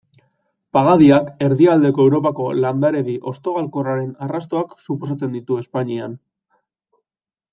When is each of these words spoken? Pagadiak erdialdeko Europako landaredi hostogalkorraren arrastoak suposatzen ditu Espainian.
Pagadiak 0.77 1.27
erdialdeko 1.47 2.05
Europako 2.11 2.47
landaredi 2.63 3.17
hostogalkorraren 3.31 4.09
arrastoak 4.27 4.73
suposatzen 4.89 5.37
ditu 5.39 5.61
Espainian. 5.65 6.17